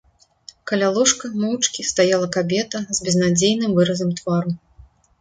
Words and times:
Каля 0.71 0.87
ложка 0.95 1.31
моўчкі 1.43 1.87
стаяла 1.91 2.31
кабета 2.39 2.85
з 2.99 3.09
безнадзейным 3.11 3.71
выразам 3.81 4.09
твару. 4.25 4.61